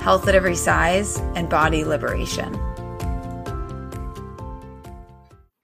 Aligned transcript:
health 0.00 0.28
at 0.28 0.34
every 0.34 0.56
size, 0.56 1.18
and 1.34 1.48
body 1.48 1.84
liberation. 1.84 2.52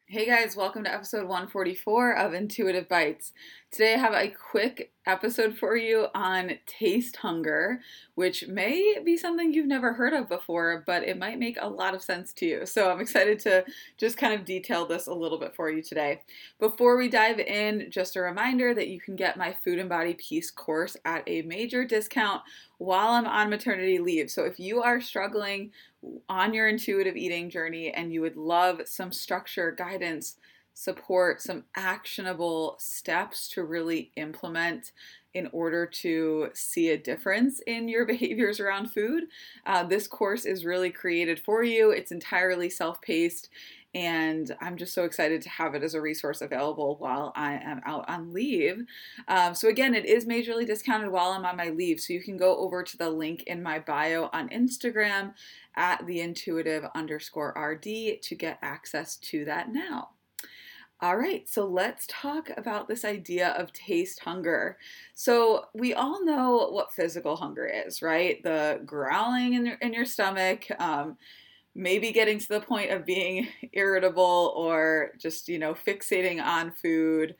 Hey 0.07 0.27
guys, 0.27 0.55
welcome 0.55 0.85
to 0.85 0.95
episode 0.95 1.27
144 1.27 2.17
of 2.17 2.35
Intuitive 2.35 2.89
Bites. 2.89 3.33
Today 3.73 3.95
I 3.95 3.99
have 3.99 4.15
a 4.15 4.29
quick 4.29 4.94
episode 5.07 5.57
for 5.57 5.77
you 5.77 6.07
on 6.15 6.53
taste 6.67 7.17
hunger, 7.17 7.81
which 8.15 8.47
may 8.49 8.99
be 9.05 9.17
something 9.17 9.53
you've 9.53 9.67
never 9.67 9.93
heard 9.93 10.13
of 10.13 10.29
before, 10.29 10.83
but 10.87 11.03
it 11.03 11.19
might 11.19 11.39
make 11.39 11.59
a 11.61 11.69
lot 11.69 11.95
of 11.95 12.03
sense 12.03 12.33
to 12.35 12.47
you. 12.47 12.67
So 12.67 12.91
I'm 12.91 13.01
excited 13.01 13.39
to 13.41 13.65
just 13.97 14.17
kind 14.17 14.33
of 14.33 14.45
detail 14.45 14.87
this 14.87 15.07
a 15.07 15.15
little 15.15 15.39
bit 15.39 15.55
for 15.55 15.71
you 15.71 15.83
today. 15.83 16.23
Before 16.59 16.97
we 16.97 17.09
dive 17.09 17.39
in, 17.39 17.91
just 17.91 18.17
a 18.17 18.21
reminder 18.21 18.75
that 18.75 18.89
you 18.89 19.01
can 19.01 19.17
get 19.17 19.37
my 19.37 19.57
Food 19.65 19.79
and 19.79 19.89
Body 19.89 20.15
Peace 20.15 20.51
course 20.51 20.97
at 21.05 21.23
a 21.27 21.43
major 21.43 21.85
discount 21.85 22.43
while 22.79 23.09
I'm 23.09 23.27
on 23.27 23.51
maternity 23.51 23.99
leave. 23.99 24.31
So 24.31 24.45
if 24.45 24.59
you 24.59 24.83
are 24.83 25.01
struggling 25.01 25.71
on 26.29 26.53
your 26.55 26.69
intuitive 26.69 27.17
eating 27.17 27.51
journey 27.51 27.91
and 27.91 28.13
you 28.13 28.21
would 28.21 28.37
love 28.37 28.83
some 28.85 29.13
structure, 29.13 29.73
guidance, 29.73 30.37
support, 30.75 31.41
some 31.41 31.65
actionable 31.77 32.77
steps 32.79 33.49
to 33.49 33.63
really 33.63 34.11
implement 34.17 34.93
in 35.33 35.49
order 35.53 35.87
to 35.87 36.49
see 36.55 36.91
a 36.91 36.99
difference 36.99 37.61
in 37.67 37.89
your 37.89 38.05
behaviors 38.15 38.61
around 38.61 38.93
food, 38.93 39.25
uh, 39.67 39.83
this 39.83 40.07
course 40.07 40.45
is 40.45 40.65
really 40.65 40.91
created 40.91 41.41
for 41.41 41.63
you. 41.65 41.91
It's 41.91 42.13
entirely 42.13 42.69
self 42.69 43.01
paced 43.01 43.49
and 43.95 44.57
I'm 44.61 44.77
just 44.77 44.93
so 44.93 45.05
excited 45.05 45.41
to 45.43 45.49
have 45.49 45.75
it 45.75 45.85
as 45.85 45.95
a 45.95 46.01
resource 46.01 46.41
available 46.41 46.97
while 46.99 47.33
I 47.37 47.55
am 47.55 47.81
out 47.87 48.05
on 48.09 48.33
leave. 48.33 48.85
Um, 49.29 49.55
so, 49.55 49.69
again, 49.69 49.95
it 49.95 50.05
is 50.05 50.25
majorly 50.25 50.67
discounted 50.67 51.11
while 51.11 51.31
I'm 51.31 51.45
on 51.45 51.57
my 51.57 51.69
leave. 51.69 52.01
So, 52.01 52.13
you 52.13 52.21
can 52.21 52.37
go 52.37 52.57
over 52.57 52.83
to 52.83 52.97
the 52.97 53.09
link 53.09 53.45
in 53.45 53.63
my 53.63 53.79
bio 53.79 54.31
on 54.33 54.49
Instagram 54.49 55.35
at 55.77 56.05
the 56.07 56.21
intuitive 56.21 56.85
underscore 56.95 57.55
RD 57.57 58.21
to 58.23 58.35
get 58.35 58.59
access 58.63 59.17
to 59.17 59.45
that 59.45 59.73
now. 59.73 60.11
All 61.01 61.17
right, 61.17 61.47
so 61.49 61.67
let's 61.67 62.07
talk 62.09 62.51
about 62.57 62.89
this 62.89 63.05
idea 63.05 63.51
of 63.51 63.73
taste 63.73 64.21
hunger. 64.21 64.79
So, 65.13 65.67
we 65.75 65.93
all 65.93 66.25
know 66.25 66.69
what 66.71 66.95
physical 66.95 67.37
hunger 67.37 67.67
is, 67.67 68.01
right? 68.01 68.43
The 68.43 68.81
growling 68.87 69.53
in 69.55 69.67
your, 69.67 69.75
in 69.83 69.93
your 69.93 70.07
stomach, 70.07 70.67
um, 70.81 71.19
maybe 71.75 72.13
getting 72.13 72.39
to 72.39 72.49
the 72.49 72.61
point 72.61 72.91
of 72.93 73.07
being 73.07 73.49
irritable 73.73 74.55
or 74.57 75.13
just, 75.19 75.49
you 75.49 75.59
know, 75.59 75.75
fixating 75.75 76.43
on 76.43 76.73
food, 76.73 77.37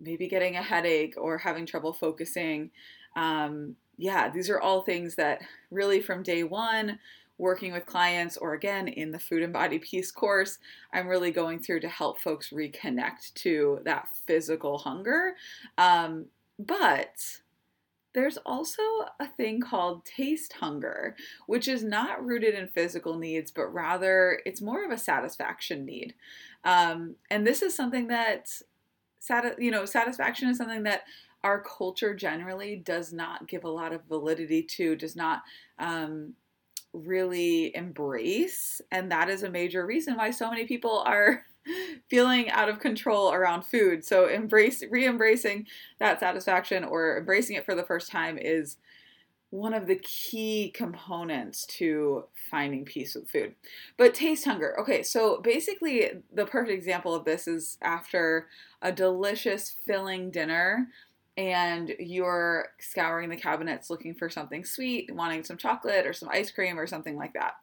maybe 0.00 0.28
getting 0.28 0.56
a 0.56 0.62
headache 0.62 1.14
or 1.16 1.38
having 1.38 1.66
trouble 1.66 1.92
focusing. 1.92 2.70
Um, 3.16 3.76
yeah, 3.96 4.30
these 4.30 4.50
are 4.50 4.60
all 4.60 4.82
things 4.82 5.14
that 5.16 5.42
really 5.70 6.00
from 6.00 6.22
day 6.22 6.42
one, 6.42 6.98
working 7.38 7.72
with 7.72 7.86
clients 7.86 8.36
or 8.36 8.54
again 8.54 8.88
in 8.88 9.10
the 9.10 9.18
food 9.18 9.42
and 9.42 9.52
body 9.52 9.78
peace 9.78 10.10
course, 10.12 10.58
I'm 10.92 11.08
really 11.08 11.30
going 11.30 11.58
through 11.58 11.80
to 11.80 11.88
help 11.88 12.20
folks 12.20 12.50
reconnect 12.50 13.34
to 13.34 13.80
that 13.84 14.08
physical 14.26 14.78
hunger. 14.78 15.34
Um, 15.76 16.26
but 16.58 17.40
there's 18.14 18.38
also 18.46 18.82
a 19.18 19.26
thing 19.26 19.60
called 19.60 20.04
taste 20.04 20.52
hunger, 20.52 21.16
which 21.46 21.66
is 21.66 21.82
not 21.82 22.24
rooted 22.24 22.54
in 22.54 22.68
physical 22.68 23.18
needs, 23.18 23.50
but 23.50 23.74
rather 23.74 24.40
it's 24.46 24.62
more 24.62 24.84
of 24.84 24.92
a 24.92 24.98
satisfaction 24.98 25.84
need. 25.84 26.14
Um, 26.62 27.16
and 27.30 27.44
this 27.44 27.60
is 27.60 27.74
something 27.74 28.06
that, 28.08 28.50
you 29.58 29.72
know, 29.72 29.84
satisfaction 29.84 30.48
is 30.48 30.56
something 30.56 30.84
that 30.84 31.02
our 31.42 31.60
culture 31.60 32.14
generally 32.14 32.76
does 32.76 33.12
not 33.12 33.48
give 33.48 33.64
a 33.64 33.68
lot 33.68 33.92
of 33.92 34.04
validity 34.04 34.62
to, 34.62 34.94
does 34.94 35.16
not 35.16 35.42
um, 35.80 36.34
really 36.94 37.74
embrace. 37.76 38.80
And 38.90 39.10
that 39.10 39.28
is 39.28 39.42
a 39.42 39.50
major 39.50 39.84
reason 39.84 40.16
why 40.16 40.30
so 40.30 40.48
many 40.48 40.64
people 40.64 41.02
are 41.06 41.44
feeling 42.08 42.48
out 42.50 42.68
of 42.68 42.78
control 42.78 43.32
around 43.32 43.64
food. 43.64 44.04
So 44.04 44.28
embrace 44.28 44.82
re-embracing 44.90 45.66
that 45.98 46.20
satisfaction 46.20 46.84
or 46.84 47.18
embracing 47.18 47.56
it 47.56 47.64
for 47.64 47.74
the 47.74 47.84
first 47.84 48.10
time 48.10 48.38
is 48.38 48.76
one 49.50 49.74
of 49.74 49.86
the 49.86 50.00
key 50.02 50.72
components 50.74 51.64
to 51.64 52.24
finding 52.50 52.84
peace 52.84 53.14
with 53.14 53.30
food. 53.30 53.54
But 53.96 54.12
taste 54.12 54.44
hunger. 54.44 54.78
Okay, 54.80 55.04
so 55.04 55.40
basically 55.40 56.10
the 56.32 56.46
perfect 56.46 56.74
example 56.74 57.14
of 57.14 57.24
this 57.24 57.46
is 57.46 57.78
after 57.80 58.48
a 58.82 58.90
delicious 58.90 59.76
filling 59.86 60.32
dinner 60.32 60.88
and 61.36 61.94
you're 61.98 62.68
scouring 62.78 63.28
the 63.28 63.36
cabinets 63.36 63.90
looking 63.90 64.14
for 64.14 64.30
something 64.30 64.64
sweet, 64.64 65.12
wanting 65.12 65.42
some 65.42 65.56
chocolate 65.56 66.06
or 66.06 66.12
some 66.12 66.28
ice 66.32 66.50
cream 66.50 66.78
or 66.78 66.86
something 66.86 67.16
like 67.16 67.32
that. 67.34 67.54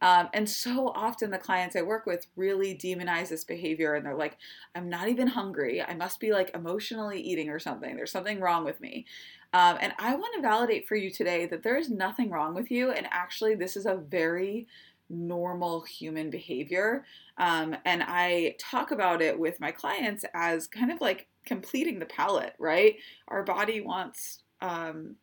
Um, 0.00 0.28
and 0.34 0.48
so 0.48 0.88
often 0.88 1.30
the 1.30 1.38
clients 1.38 1.76
I 1.76 1.82
work 1.82 2.04
with 2.04 2.26
really 2.34 2.74
demonize 2.74 3.28
this 3.28 3.44
behavior 3.44 3.94
and 3.94 4.04
they're 4.04 4.16
like, 4.16 4.38
I'm 4.74 4.88
not 4.88 5.08
even 5.08 5.28
hungry. 5.28 5.80
I 5.80 5.94
must 5.94 6.18
be 6.18 6.32
like 6.32 6.50
emotionally 6.54 7.20
eating 7.20 7.48
or 7.48 7.60
something. 7.60 7.94
There's 7.94 8.10
something 8.10 8.40
wrong 8.40 8.64
with 8.64 8.80
me. 8.80 9.06
Um, 9.54 9.76
and 9.80 9.92
I 9.98 10.14
want 10.14 10.34
to 10.34 10.40
validate 10.40 10.88
for 10.88 10.96
you 10.96 11.10
today 11.10 11.46
that 11.46 11.62
there 11.62 11.76
is 11.76 11.90
nothing 11.90 12.30
wrong 12.30 12.54
with 12.54 12.70
you. 12.70 12.90
And 12.90 13.06
actually, 13.10 13.54
this 13.54 13.76
is 13.76 13.86
a 13.86 13.96
very 13.96 14.66
normal 15.12 15.82
human 15.82 16.30
behavior. 16.30 17.04
Um, 17.38 17.76
and 17.84 18.02
I 18.06 18.56
talk 18.58 18.90
about 18.90 19.22
it 19.22 19.38
with 19.38 19.60
my 19.60 19.70
clients 19.70 20.24
as 20.34 20.66
kind 20.66 20.90
of 20.90 21.00
like 21.00 21.28
completing 21.44 21.98
the 21.98 22.06
palate, 22.06 22.54
right? 22.58 22.96
Our 23.28 23.44
body 23.44 23.80
wants 23.80 24.40
um, 24.60 25.16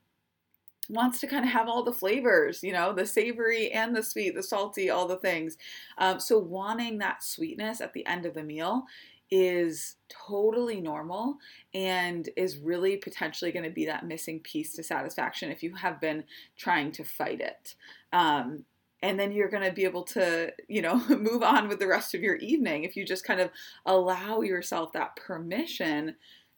wants 0.89 1.19
to 1.19 1.27
kind 1.27 1.45
of 1.45 1.51
have 1.51 1.67
all 1.69 1.83
the 1.83 1.93
flavors, 1.93 2.63
you 2.63 2.73
know, 2.73 2.91
the 2.91 3.05
savory 3.05 3.71
and 3.71 3.95
the 3.95 4.01
sweet, 4.01 4.35
the 4.35 4.43
salty, 4.43 4.89
all 4.89 5.07
the 5.07 5.17
things. 5.17 5.55
Um, 5.99 6.19
so 6.19 6.39
wanting 6.39 6.97
that 6.97 7.23
sweetness 7.23 7.79
at 7.79 7.93
the 7.93 8.05
end 8.07 8.25
of 8.25 8.33
the 8.33 8.43
meal 8.43 8.85
is 9.31 9.97
totally 10.09 10.81
normal 10.81 11.37
and 11.75 12.29
is 12.35 12.57
really 12.57 12.97
potentially 12.97 13.51
going 13.51 13.63
to 13.63 13.69
be 13.69 13.85
that 13.85 14.07
missing 14.07 14.39
piece 14.39 14.73
to 14.73 14.83
satisfaction 14.83 15.51
if 15.51 15.61
you 15.61 15.75
have 15.75 16.01
been 16.01 16.23
trying 16.57 16.91
to 16.93 17.03
fight 17.03 17.39
it. 17.39 17.75
Um, 18.11 18.65
and 19.01 19.19
then 19.19 19.31
you're 19.31 19.49
going 19.49 19.63
to 19.63 19.71
be 19.71 19.85
able 19.85 20.03
to, 20.03 20.51
you 20.67 20.81
know, 20.81 20.95
move 21.09 21.43
on 21.43 21.67
with 21.67 21.79
the 21.79 21.87
rest 21.87 22.13
of 22.13 22.21
your 22.21 22.35
evening 22.35 22.83
if 22.83 22.95
you 22.95 23.05
just 23.05 23.23
kind 23.23 23.39
of 23.39 23.49
allow 23.85 24.41
yourself 24.41 24.91
that 24.93 25.15
permission 25.15 26.15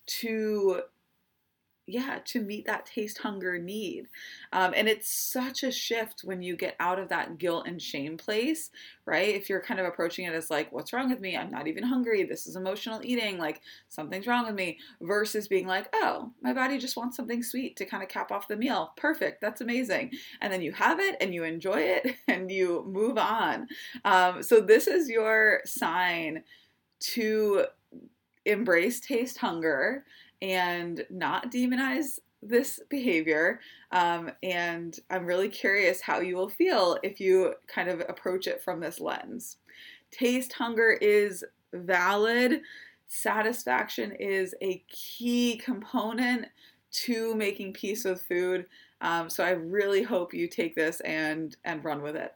to 0.08 0.82
yeah, 1.92 2.20
to 2.26 2.42
meet 2.42 2.66
that 2.66 2.86
taste 2.86 3.18
hunger 3.20 3.58
need. 3.58 4.08
Um, 4.54 4.74
and 4.76 4.88
it's 4.88 5.10
such 5.10 5.64
a 5.64 5.72
shift 5.72 6.22
when 6.24 6.42
you 6.42 6.56
get 6.56 6.76
out 6.80 7.00
of 7.00 7.10
that 7.10 7.38
guilt 7.38 7.68
and 7.68 7.82
shame 7.82 8.18
place, 8.18 8.70
right? 9.06 9.36
If 9.36 9.50
you're 9.50 9.62
kind 9.62 9.80
of 9.80 9.86
approaching 9.86 10.26
it 10.26 10.34
as 10.34 10.50
like, 10.50 10.72
what's 10.72 10.94
wrong 10.94 11.10
with 11.10 11.20
me? 11.20 11.36
I'm 11.36 11.52
not 11.52 11.68
even 11.68 11.84
hungry. 11.84 12.24
This 12.24 12.48
is 12.48 12.56
emotional 12.56 13.02
eating. 13.04 13.38
Like, 13.38 13.62
something's 13.90 14.28
wrong 14.28 14.46
with 14.46 14.56
me. 14.56 14.80
Versus 15.02 15.48
being 15.48 15.68
like, 15.68 15.90
oh, 15.94 16.32
my 16.42 16.54
body 16.54 16.78
just 16.78 16.98
wants 16.98 17.18
something 17.18 17.44
sweet 17.44 17.76
to 17.78 17.86
kind 17.86 18.04
of 18.04 18.10
cap 18.10 18.32
off 18.32 18.48
the 18.48 18.56
meal. 18.56 18.94
Perfect. 18.96 19.42
That's 19.42 19.62
amazing. 19.62 20.12
And 20.42 20.52
then 20.52 20.62
you 20.62 20.72
have 20.72 21.00
it 21.00 21.18
and 21.20 21.34
you 21.34 21.44
enjoy 21.44 21.82
it 21.82 22.16
and 22.28 22.50
you 22.50 22.86
move 22.88 23.18
on. 23.18 23.68
Um, 24.06 24.44
so, 24.44 24.62
this 24.62 24.88
is 24.88 25.10
your 25.10 25.62
sign 25.66 26.44
to 27.02 27.66
embrace 28.46 29.00
taste 29.00 29.38
hunger 29.38 30.04
and 30.42 31.06
not 31.10 31.52
demonize 31.52 32.20
this 32.42 32.80
behavior. 32.90 33.60
Um, 33.92 34.32
and 34.42 34.98
I'm 35.10 35.26
really 35.26 35.50
curious 35.50 36.02
how 36.02 36.20
you 36.20 36.36
will 36.36 36.50
feel 36.50 36.98
if 37.04 37.20
you 37.20 37.54
kind 37.68 37.90
of 37.90 38.02
approach 38.02 38.48
it 38.48 38.62
from 38.62 38.80
this 38.80 39.00
lens. 39.00 39.58
Taste 40.10 40.54
hunger 40.54 40.92
is 41.02 41.44
valid, 41.74 42.62
satisfaction 43.08 44.12
is 44.14 44.56
a 44.62 44.84
key 44.90 45.58
component 45.64 46.48
to 46.92 47.36
making 47.36 47.74
peace 47.74 48.04
with 48.04 48.22
food. 48.24 48.66
Um, 49.02 49.30
so 49.30 49.44
I 49.44 49.52
really 49.52 50.04
hope 50.04 50.34
you 50.34 50.48
take 50.48 50.76
this 50.76 51.00
and 51.02 51.56
and 51.64 51.84
run 51.84 52.02
with 52.02 52.16
it. 52.16 52.34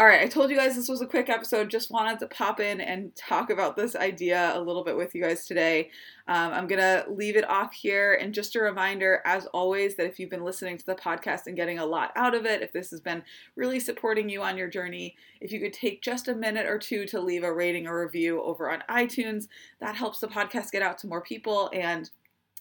All 0.00 0.06
right, 0.06 0.22
I 0.22 0.28
told 0.28 0.48
you 0.48 0.56
guys 0.56 0.76
this 0.76 0.88
was 0.88 1.02
a 1.02 1.06
quick 1.06 1.28
episode. 1.28 1.68
Just 1.68 1.90
wanted 1.90 2.20
to 2.20 2.26
pop 2.28 2.58
in 2.58 2.80
and 2.80 3.14
talk 3.14 3.50
about 3.50 3.76
this 3.76 3.94
idea 3.94 4.50
a 4.54 4.58
little 4.58 4.82
bit 4.82 4.96
with 4.96 5.14
you 5.14 5.20
guys 5.20 5.44
today. 5.44 5.90
Um, 6.26 6.54
I'm 6.54 6.66
going 6.66 6.80
to 6.80 7.04
leave 7.10 7.36
it 7.36 7.46
off 7.50 7.74
here. 7.74 8.14
And 8.14 8.32
just 8.32 8.56
a 8.56 8.62
reminder, 8.62 9.20
as 9.26 9.44
always, 9.48 9.96
that 9.96 10.06
if 10.06 10.18
you've 10.18 10.30
been 10.30 10.42
listening 10.42 10.78
to 10.78 10.86
the 10.86 10.94
podcast 10.94 11.48
and 11.48 11.54
getting 11.54 11.80
a 11.80 11.84
lot 11.84 12.12
out 12.16 12.34
of 12.34 12.46
it, 12.46 12.62
if 12.62 12.72
this 12.72 12.90
has 12.92 13.00
been 13.02 13.22
really 13.56 13.78
supporting 13.78 14.30
you 14.30 14.40
on 14.40 14.56
your 14.56 14.68
journey, 14.68 15.16
if 15.42 15.52
you 15.52 15.60
could 15.60 15.74
take 15.74 16.00
just 16.00 16.28
a 16.28 16.34
minute 16.34 16.64
or 16.64 16.78
two 16.78 17.04
to 17.04 17.20
leave 17.20 17.44
a 17.44 17.52
rating 17.52 17.86
or 17.86 18.02
review 18.02 18.42
over 18.42 18.70
on 18.70 18.82
iTunes, 18.88 19.48
that 19.80 19.96
helps 19.96 20.20
the 20.20 20.28
podcast 20.28 20.70
get 20.70 20.80
out 20.80 20.96
to 20.96 21.08
more 21.08 21.20
people. 21.20 21.68
And 21.74 22.08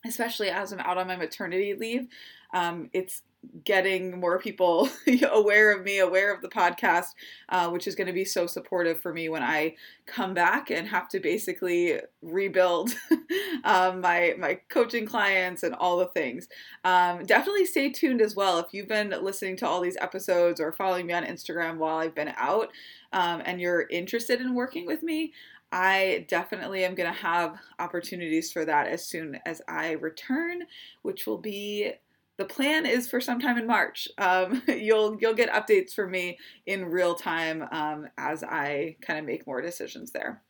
especially 0.06 0.50
as 0.50 0.72
I'm 0.72 0.80
out 0.80 0.98
on 0.98 1.08
my 1.08 1.16
maternity 1.16 1.74
leave, 1.74 2.08
um, 2.54 2.90
it's 2.94 3.24
getting 3.64 4.20
more 4.20 4.40
people 4.40 4.90
aware 5.32 5.72
of 5.72 5.84
me, 5.84 6.00
aware 6.00 6.34
of 6.34 6.42
the 6.42 6.50
podcast, 6.50 7.08
uh, 7.50 7.70
which 7.70 7.88
is 7.88 7.96
going 7.96 8.08
to 8.08 8.14
be 8.14 8.26
so 8.26 8.48
supportive 8.48 9.02
for 9.02 9.14
me 9.14 9.30
when 9.30 9.44
I 9.44 9.76
come 10.06 10.34
back 10.34 10.72
and 10.72 10.88
have 10.88 11.08
to 11.10 11.20
basically 11.20 12.00
rebuild 12.22 12.92
um, 13.64 14.02
my 14.02 14.36
my 14.38 14.60
coaching 14.70 15.06
clients 15.06 15.64
and 15.64 15.76
all 15.76 15.98
the 15.98 16.08
things. 16.08 16.48
Um, 16.84 17.26
definitely 17.26 17.66
stay 17.66 17.90
tuned 17.90 18.22
as 18.22 18.36
well 18.36 18.60
if 18.60 18.68
you've 18.72 18.88
been 18.88 19.14
listening 19.22 19.58
to 19.58 19.68
all 19.68 19.82
these 19.82 19.98
episodes 19.98 20.60
or 20.60 20.72
following 20.72 21.08
me 21.08 21.14
on 21.14 21.24
Instagram 21.24 21.78
while 21.78 21.98
I've 21.98 22.16
been 22.16 22.34
out 22.38 22.70
um, 23.14 23.42
and 23.46 23.60
you're 23.60 23.88
interested 23.90 24.42
in 24.42 24.54
working 24.54 24.86
with 24.86 25.04
me. 25.04 25.34
I 25.72 26.26
definitely 26.28 26.84
am 26.84 26.96
going 26.96 27.12
to 27.12 27.20
have 27.20 27.58
opportunities 27.78 28.52
for 28.52 28.66
that 28.66 28.88
as 28.88 29.06
soon 29.06 29.40
as 29.46 29.62
I 29.68 29.92
return, 29.92 30.64
which 31.04 31.28
will 31.28 31.38
be 31.38 31.94
the 32.38 32.46
plan 32.46 32.86
is 32.86 33.08
for 33.08 33.20
sometime 33.22 33.58
in 33.58 33.68
March. 33.68 34.08
Um, 34.18 34.64
you'll 34.68 35.18
you'll 35.20 35.36
get 35.36 35.52
updates 35.52 35.94
from 35.94 36.12
me 36.12 36.40
in 36.66 36.86
real 36.86 37.14
time 37.14 37.66
um, 37.72 38.08
as 38.18 38.44
I 38.44 38.96
kind 39.02 39.20
of 39.20 39.26
make 39.26 39.46
more 39.46 39.62
decisions 39.62 40.12
there. 40.12 40.42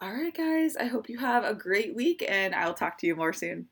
All 0.00 0.12
right, 0.12 0.32
guys. 0.34 0.76
I 0.76 0.84
hope 0.84 1.08
you 1.08 1.18
have 1.18 1.42
a 1.44 1.54
great 1.54 1.94
week, 1.96 2.24
and 2.28 2.54
I'll 2.54 2.74
talk 2.74 2.98
to 2.98 3.06
you 3.08 3.16
more 3.16 3.32
soon. 3.32 3.68